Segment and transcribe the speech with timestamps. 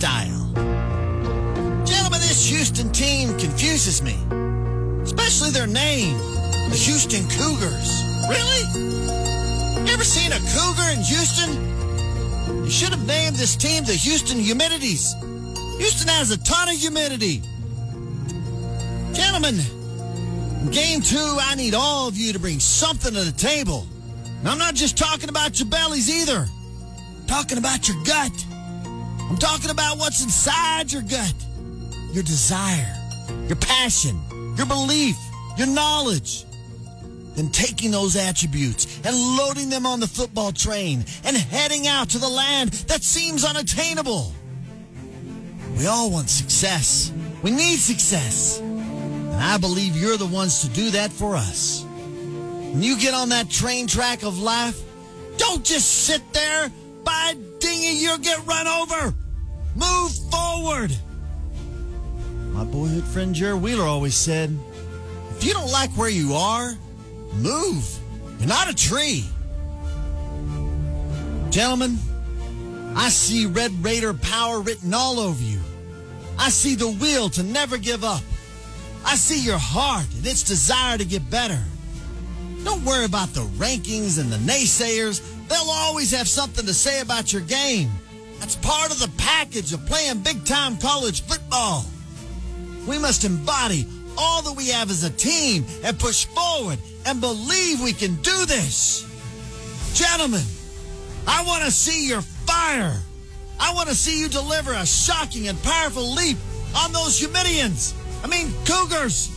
[0.00, 0.46] Style.
[1.84, 4.16] Gentlemen, this Houston team confuses me.
[5.02, 6.16] Especially their name,
[6.70, 8.02] the Houston Cougars.
[8.26, 8.64] Really?
[9.92, 12.64] Ever seen a cougar in Houston?
[12.64, 15.04] You should have named this team the Houston Humidities.
[15.76, 17.42] Houston has a ton of humidity.
[19.12, 19.56] Gentlemen,
[20.70, 23.86] game two, I need all of you to bring something to the table.
[24.38, 26.48] And I'm not just talking about your bellies either.
[26.48, 28.46] I'm talking about your gut.
[29.30, 31.34] I'm talking about what's inside your gut.
[32.12, 32.96] Your desire,
[33.46, 34.20] your passion,
[34.56, 35.16] your belief,
[35.56, 36.44] your knowledge.
[37.36, 42.18] Then taking those attributes and loading them on the football train and heading out to
[42.18, 44.32] the land that seems unattainable.
[45.78, 47.12] We all want success.
[47.40, 48.58] We need success.
[48.58, 51.84] And I believe you're the ones to do that for us.
[51.84, 54.76] When you get on that train track of life,
[55.36, 56.72] don't just sit there
[57.04, 59.14] by dingy, you'll get run over.
[59.80, 60.96] Move forward.
[62.52, 64.56] My boyhood friend Jerry Wheeler always said,
[65.30, 66.74] if you don't like where you are,
[67.34, 67.88] move.
[68.38, 69.24] You're not a tree.
[71.50, 71.98] Gentlemen,
[72.94, 75.60] I see Red Raider power written all over you.
[76.38, 78.22] I see the will to never give up.
[79.04, 81.62] I see your heart and its desire to get better.
[82.64, 85.22] Don't worry about the rankings and the naysayers.
[85.48, 87.90] They'll always have something to say about your game.
[88.40, 91.84] That's part of the package of playing big time college football.
[92.88, 93.86] We must embody
[94.18, 98.46] all that we have as a team and push forward and believe we can do
[98.46, 99.06] this.
[99.94, 100.42] Gentlemen,
[101.26, 102.98] I want to see your fire.
[103.60, 106.38] I want to see you deliver a shocking and powerful leap
[106.76, 107.94] on those Humidians.
[108.24, 109.36] I mean, Cougars.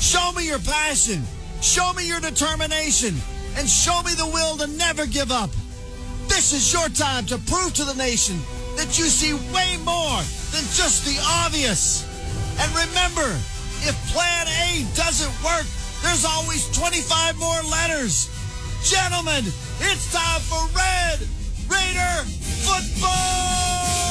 [0.00, 1.22] Show me your passion.
[1.62, 3.14] Show me your determination.
[3.56, 5.50] And show me the will to never give up.
[6.34, 8.36] This is your time to prove to the nation
[8.74, 10.18] that you see way more
[10.50, 12.02] than just the obvious.
[12.58, 13.38] And remember,
[13.86, 15.64] if plan A doesn't work,
[16.02, 18.28] there's always 25 more letters.
[18.82, 19.44] Gentlemen,
[19.78, 21.20] it's time for Red
[21.70, 22.26] Raider
[22.66, 24.03] football!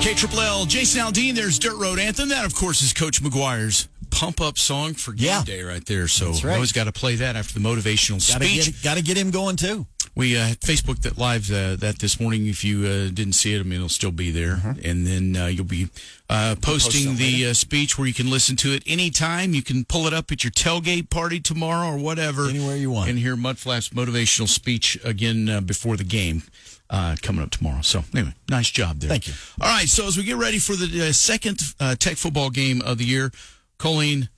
[0.00, 1.34] K Triple L, Jason Aldean.
[1.34, 2.28] There's Dirt Road Anthem.
[2.28, 5.44] That, of course, is Coach McGuire's pump up song for game Yeah.
[5.44, 6.08] day right there.
[6.08, 6.54] So right.
[6.54, 8.64] always got to play that after the motivational Gotta speech.
[8.66, 9.86] get, gotta get him going too.
[10.14, 12.46] We uh, Facebook that live uh, that this morning.
[12.48, 14.80] If you uh, didn't see it, I mean, it'll still be there, Mm-hmm.
[14.84, 15.88] and then uh, you'll be
[16.28, 19.54] uh, posting the uh, speech where you can listen to it anytime.
[19.54, 23.08] You can pull it up at your tailgate party tomorrow or whatever, Anywhere you want.
[23.10, 26.42] and hear Mudflap's motivational speech again uh, before the game.
[26.90, 27.82] Uh, coming up tomorrow.
[27.82, 29.10] So anyway, nice job there.
[29.10, 29.34] Thank you.
[29.60, 32.80] All right, so as we get ready for the uh, second uh, Tech football game
[32.80, 33.30] of the year,
[33.78, 34.28] Colleen,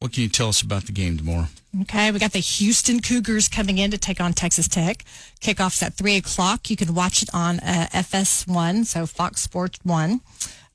[0.00, 1.46] what can you tell us about the game tomorrow?
[1.82, 5.04] Okay, we got the Houston Cougars coming in to take on Texas Tech.
[5.40, 6.70] Kickoff's at 3 o'clock.
[6.70, 10.20] You can watch it on uh, FS1, so Fox Sports 1.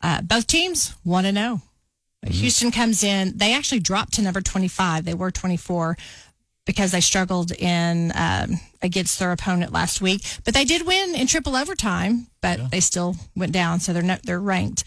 [0.01, 1.62] Uh, both teams 1 to 0.
[2.27, 5.06] Houston comes in, they actually dropped to number 25.
[5.06, 5.97] They were 24
[6.65, 10.21] because they struggled in um, against their opponent last week.
[10.44, 14.24] But they did win in triple overtime, but they still went down, so they're not,
[14.24, 14.83] they're ranked.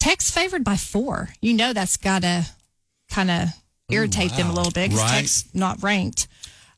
[0.00, 1.28] Tech's favored by four.
[1.40, 2.46] You know that's got to
[3.10, 3.48] kind of
[3.90, 5.20] irritate them a little bit because Right.
[5.20, 6.26] Tech's not ranked.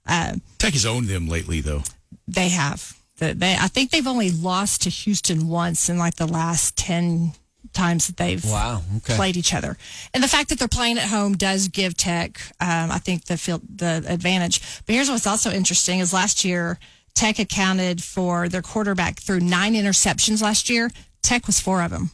[0.06, 1.82] Uh, Tech has owned them lately, though.
[2.28, 2.96] they have.
[3.18, 7.32] They, I think they've only lost to Houston once in like the last 10,
[7.72, 9.14] times that they've Wow, okay.
[9.14, 9.76] played each other.
[10.12, 13.36] And the fact that they're playing at home does give Tech, um, I think, the
[13.36, 14.60] field the advantage.
[14.84, 16.78] But here's what's also interesting: is last year
[17.14, 20.90] Tech accounted for their quarterback through nine interceptions last year.
[21.22, 22.10] Tech was four of them,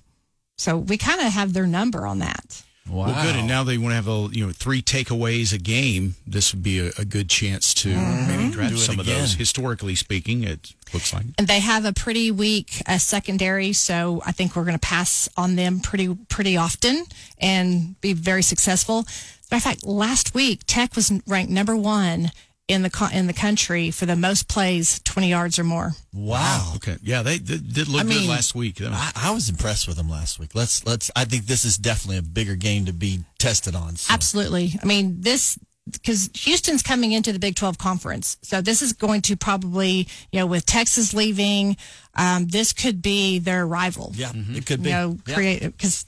[0.59, 2.63] so we kind of have their number on that.
[2.89, 3.07] Wow.
[3.07, 3.37] Well, good.
[3.37, 6.15] And now they want to have a you know three takeaways a game.
[6.27, 9.35] This would be a, a good chance to maybe grab Do it some of those.
[9.35, 11.27] Historically speaking, it looks like.
[11.37, 15.29] and they have a pretty weak uh, secondary, so I think we're going to pass
[15.37, 17.05] on them pretty pretty often
[17.39, 19.05] and be very successful.
[19.51, 22.31] Matter of fact, last week Tech was ranked number one
[22.69, 25.93] in the co- in the country for the most plays twenty yards or more.
[26.13, 26.75] Wow.
[26.77, 26.97] Okay.
[27.03, 28.81] Yeah, they, they did look I mean, good last week.
[28.83, 30.55] I, I was impressed with them last week.
[30.55, 31.11] Let's let's.
[31.17, 33.97] I think this is definitely a bigger game to be tested on.
[33.97, 34.13] So.
[34.13, 34.79] Absolutely.
[34.83, 35.59] I mean, this
[35.91, 38.37] because Houston's coming into the Big 12 conference.
[38.43, 41.77] So this is going to probably, you know, with Texas leaving,
[42.15, 44.13] um, this could be their rival.
[44.15, 44.91] Yeah, it could be.
[44.91, 46.05] You know, create because,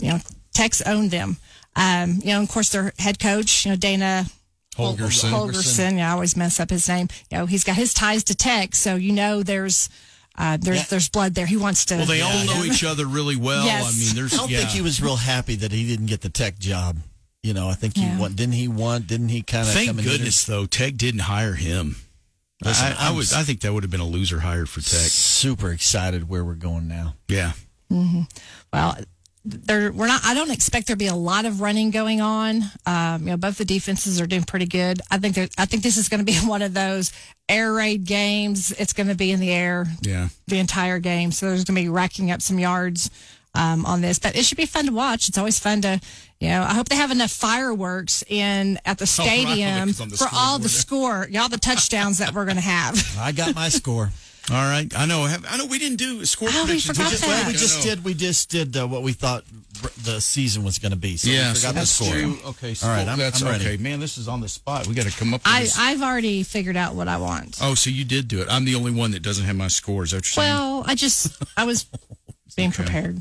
[0.00, 0.18] you know,
[0.54, 1.36] Tex owned them.
[1.76, 4.26] Um, you know, of course, their head coach, you know, Dana
[4.76, 5.30] Holgorsen.
[5.30, 5.98] Holgorsen.
[5.98, 7.08] Yeah, I always mess up his name.
[7.30, 9.88] You know, he's got his ties to Tech, so you know there's
[10.38, 10.84] uh, there's Yeah.
[10.88, 11.46] there's blood there.
[11.46, 11.96] He wants to.
[11.96, 13.64] well, they all know each other really well.
[13.66, 13.84] Yes.
[13.84, 14.34] I mean, there's.
[14.34, 14.58] I don't yeah.
[14.58, 16.98] think he was real happy that he didn't get the tech job.
[17.42, 18.18] You know, I think he Yeah.
[18.18, 18.34] won.
[18.34, 19.06] Didn't he want?
[19.08, 19.74] Didn't he kind of?
[19.74, 21.96] Thank goodness, though, Tech didn't hire him.
[22.64, 23.32] Listen, I, I was.
[23.32, 25.10] I think that would have been a loser hire for Tech.
[25.10, 27.16] super excited where we're going now.
[27.28, 27.52] Yeah.
[27.90, 28.96] Well,
[29.44, 30.20] there we're not.
[30.24, 32.62] I don't expect there to be a lot of running going on.
[32.86, 35.00] Um, you know, both the defenses are doing pretty good.
[35.10, 37.12] I think there, I think this is going to be one of those
[37.48, 38.70] air raid games.
[38.72, 40.28] It's going to be in the air Yeah.
[40.46, 43.10] the entire game, so there's going to be racking up some yards
[43.54, 44.18] um, on this.
[44.18, 45.28] But it should be fun to watch.
[45.28, 46.00] It's always fun to,
[46.40, 46.62] you know.
[46.62, 50.58] I hope they have enough fireworks in at the Oh, right, the- stadium for all
[50.60, 53.16] the scoreboard score, all the touchdowns that we're going to have.
[53.18, 54.10] I got my score.
[54.50, 54.92] All right.
[54.96, 55.24] I know.
[55.24, 55.66] Have, I know.
[55.66, 56.96] We didn't do score Oh, we predictions.
[56.96, 57.28] forgot just- that.
[57.28, 58.04] Well, we just did.
[58.04, 59.44] We just did uh, what we thought
[59.84, 61.16] r- the season was going to be.
[61.16, 62.08] So Yeah, we so forgot the that's score.
[62.12, 62.38] true.
[62.46, 63.64] Okay, so All right, I'm- that's I'm ready.
[63.66, 63.76] okay.
[63.76, 64.86] Man, this is on the spot.
[64.88, 65.78] We got to come up with I this.
[65.78, 67.58] I've already figured out what I want.
[67.62, 68.48] oh, so you did do it.
[68.50, 70.08] I'm the only one that doesn't have my scores.
[70.08, 70.48] Is that what saying?
[70.52, 71.86] Well, I just I was
[72.56, 73.20] being prepared.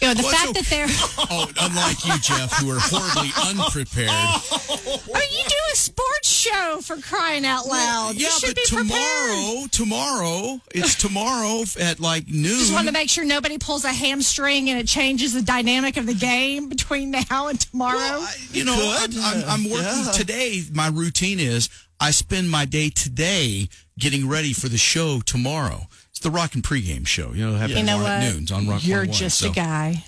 [0.00, 0.86] You know, the Well, fact so- that they're
[1.30, 4.08] Oh, unlike you, Jeff, who are horribly unprepared.
[4.10, 8.14] I mean, you do a sports show for crying out loud.
[8.14, 8.90] yeah, you should but be prepared.
[8.90, 12.44] tomorrow, tomorrow, it's tomorrow at like noon.
[12.44, 16.06] Just want to make sure nobody pulls a hamstring and it changes the dynamic of
[16.06, 17.96] the game between now and tomorrow.
[17.96, 19.10] Well, I- you know, I'm.
[19.18, 20.12] I'm, I'm working Yeah.
[20.12, 20.62] today.
[20.72, 21.68] My routine is
[22.00, 23.68] I spend my day today
[23.98, 25.88] getting ready for the show tomorrow.
[26.10, 27.32] It's the Rock and Pregame show.
[27.32, 28.06] You know, it happens you know what?
[28.10, 29.50] at noons on Rock You're 101, just so.
[29.50, 30.04] a guy.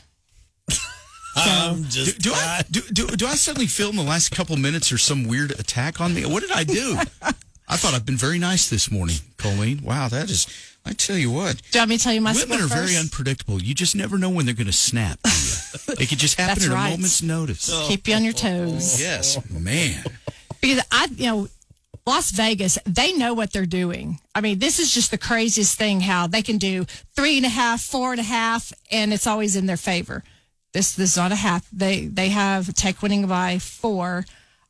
[1.36, 2.18] I'm Do, just.
[2.20, 5.24] do I do, do, do I suddenly feel in the last couple minutes there's some
[5.28, 6.24] weird attack on me?
[6.26, 6.96] What did I do?
[7.68, 9.80] I thought I've been very nice this morning, Colleen.
[9.84, 10.46] Wow, that is.
[10.84, 12.82] I tell you what, Do you want me to tell you my women score are
[12.82, 13.62] very unpredictable.
[13.62, 15.20] You just never know when they're going to snap.
[15.22, 15.94] To you.
[16.00, 16.88] it could just happen That's at right.
[16.88, 17.70] a moment's notice.
[17.86, 18.96] Keep you on your toes.
[18.98, 20.02] Oh, yes, man.
[20.60, 21.48] because I, you know,
[22.06, 24.18] Las Vegas, they know what they're doing.
[24.34, 27.50] I mean, this is just the craziest thing how they can do three and a
[27.50, 30.24] half, four and a half, and it's always in their favor.
[30.72, 31.68] This, this is not a half.
[31.70, 34.24] They, they have Tech winning by four.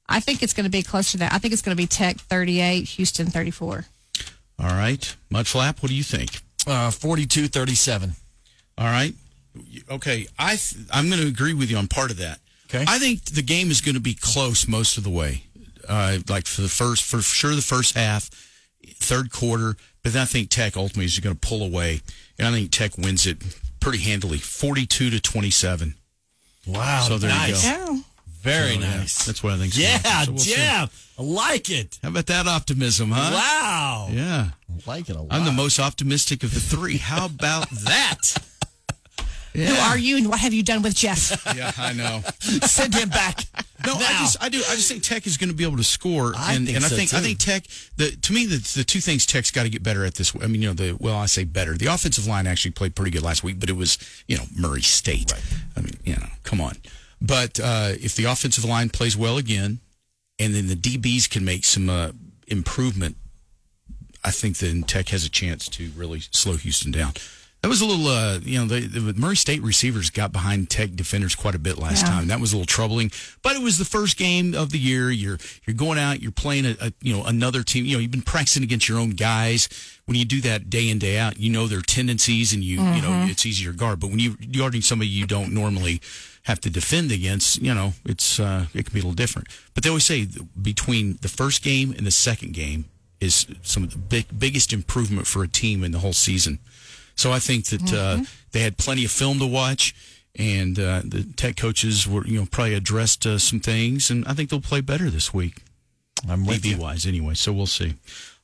[0.08, 1.32] I think it's going to be closer to that.
[1.32, 3.84] I think it's going to be Tech 38, Houston 34.
[4.58, 5.82] All right, Mudflap.
[5.82, 6.40] What do you think?
[6.66, 8.12] Uh, 42-37.
[8.76, 9.14] All right.
[9.90, 12.40] Okay, I th- I'm going to agree with you on part of that.
[12.66, 12.84] Okay.
[12.86, 15.44] I think the game is going to be close most of the way.
[15.88, 18.30] Uh, like for the first, for sure, the first half,
[18.94, 19.76] third quarter.
[20.02, 22.00] But then I think Tech ultimately is going to pull away,
[22.38, 23.38] and I think Tech wins it
[23.80, 25.94] pretty handily, 42 to 27.
[26.66, 27.04] Wow.
[27.08, 27.60] So there you go.
[27.62, 27.96] Yeah.
[28.42, 29.24] Very So, yeah, nice.
[29.26, 29.76] that's what I think.
[29.76, 30.54] yeah, So we'll see.
[30.56, 31.98] I like it.
[32.02, 33.30] How about that optimism, huh?
[33.34, 34.08] Wow.
[34.10, 34.50] Yeah.
[34.68, 35.28] I like it a lot.
[35.32, 36.96] I'm the most optimistic of the three.
[36.96, 38.38] How about that?
[39.54, 41.30] Who are you and what have you done with Jeff?
[41.56, 42.22] Yeah, I know.
[42.40, 43.40] Send him back.
[43.84, 45.84] No, I just I do I just think Tech is going to be able to
[45.84, 47.64] score, I and think and I so, think I think Tech
[47.96, 50.34] the to me the the two things Tech's got to get better at this.
[50.36, 51.76] I mean, you know the well I say better.
[51.76, 54.82] The offensive line actually played pretty good last week, but it was you know Murray
[54.82, 55.32] State.
[55.76, 56.76] I mean, you know, come on.
[57.20, 59.80] But uh, if the offensive line plays well again,
[60.38, 62.12] and then the DBs can make some uh,
[62.46, 63.16] improvement,
[64.24, 67.12] I think then Tech has a chance to really slow Houston down.
[67.62, 70.92] That was a little, uh, you know, the, the Murray State receivers got behind Tech
[70.96, 72.12] defenders quite a bit last Yeah.
[72.12, 72.28] time.
[72.28, 73.10] That was a little troubling,
[73.42, 75.10] but it was the first game of the year.
[75.10, 75.36] You're
[75.66, 77.84] you're going out, you're playing a, a you know another team.
[77.84, 79.68] You know, you've been practicing against your own guys.
[80.06, 83.02] When you do that day in day out, you know their tendencies, and you you
[83.02, 84.00] know it's easier to guard.
[84.00, 86.00] But when you you're guarding somebody you don't normally
[86.44, 89.48] have to defend against, you know, it's uh, it can be a little different.
[89.74, 90.26] But they always say
[90.62, 92.86] between the first game and the second game
[93.20, 96.58] is some of the big biggest improvement for a team in the whole season.
[97.20, 99.94] So I think that uh, they had plenty of film to watch,
[100.36, 104.32] and uh, the Tech coaches were, you know, probably addressed uh, some things, and I
[104.32, 105.58] think they'll play better this week.
[106.26, 106.78] I'm with DB you.
[106.78, 107.34] wise, anyway.
[107.34, 107.94] So we'll see.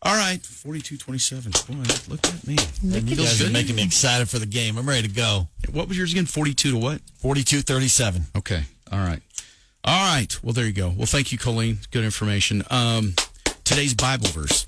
[0.02, 1.66] All right, 42-27.
[1.66, 2.56] Boy, look at me.
[2.83, 4.76] And you Feels guys are making me excited for the game.
[4.76, 5.49] I'm ready to go.
[5.73, 6.26] What was yours again?
[6.26, 7.00] 42 to what?
[7.23, 8.37] 42-37.
[8.37, 8.62] Okay.
[8.92, 9.23] All right.
[9.85, 10.38] All right.
[10.42, 10.92] Well, there you go.
[10.95, 11.78] Well, thank you, Colleen.
[11.92, 12.62] Good information.
[12.71, 13.14] Um,
[13.64, 14.66] today's Bible verse